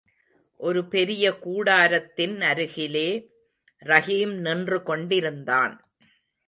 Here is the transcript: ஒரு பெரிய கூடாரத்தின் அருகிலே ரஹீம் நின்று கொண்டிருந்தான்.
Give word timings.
ஒரு 0.59 0.87
பெரிய 0.87 1.31
கூடாரத்தின் 1.31 2.41
அருகிலே 2.41 3.09
ரஹீம் 3.85 4.33
நின்று 4.39 4.83
கொண்டிருந்தான். 4.83 5.75